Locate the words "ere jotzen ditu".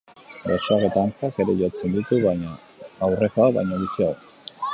1.45-2.19